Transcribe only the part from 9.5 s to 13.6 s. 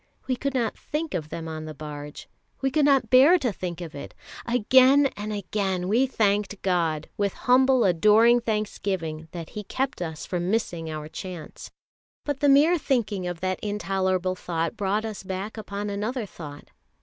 He kept us from missing our chance. But the mere thinking of that